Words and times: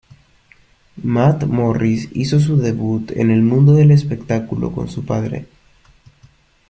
Matt 1.03 1.43
Morris 1.43 2.09
hizo 2.13 2.39
su 2.39 2.57
debut 2.57 3.11
en 3.11 3.29
el 3.29 3.43
mundo 3.43 3.73
del 3.75 3.91
espectáculo 3.91 4.71
con 4.71 4.89
su 4.89 5.05
padre. 5.05 5.45